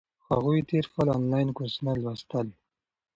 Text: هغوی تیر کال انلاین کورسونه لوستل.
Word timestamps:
هغوی 0.29 0.59
تیر 0.69 0.85
کال 0.93 1.07
انلاین 1.17 1.49
کورسونه 1.57 1.91
لوستل. 2.03 2.47